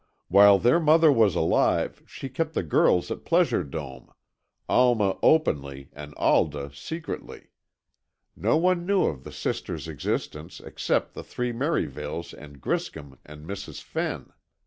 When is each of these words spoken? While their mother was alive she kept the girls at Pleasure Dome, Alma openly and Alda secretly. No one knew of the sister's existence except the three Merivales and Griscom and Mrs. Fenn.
While 0.29 0.57
their 0.57 0.79
mother 0.79 1.11
was 1.11 1.35
alive 1.35 2.01
she 2.07 2.27
kept 2.27 2.53
the 2.55 2.63
girls 2.63 3.11
at 3.11 3.23
Pleasure 3.23 3.63
Dome, 3.63 4.11
Alma 4.67 5.19
openly 5.21 5.89
and 5.93 6.15
Alda 6.15 6.71
secretly. 6.73 7.49
No 8.35 8.57
one 8.57 8.87
knew 8.87 9.03
of 9.05 9.23
the 9.23 9.31
sister's 9.31 9.87
existence 9.87 10.59
except 10.59 11.13
the 11.13 11.21
three 11.23 11.51
Merivales 11.51 12.33
and 12.33 12.59
Griscom 12.59 13.19
and 13.23 13.45
Mrs. 13.45 13.83
Fenn. 13.83 14.31